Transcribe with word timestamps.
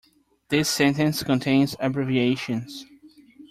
This 0.49 0.67
sentence 0.67 1.21
contains 1.21 1.75
abbreviations. 1.79 2.87